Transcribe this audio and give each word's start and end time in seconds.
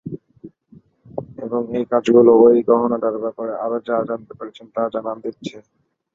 এবং 1.43 1.61
এই 1.77 1.83
কাগজগুলো 1.91 2.31
ওই 2.45 2.57
গহনাটার 2.69 3.15
ব্যাপারে 3.23 3.53
আরো 3.65 3.77
যা 3.87 3.97
জানতে 4.09 4.33
পেরেছেন 4.37 4.67
তা 4.75 4.81
জানান 4.93 5.17
দিচ্ছে। 5.23 5.57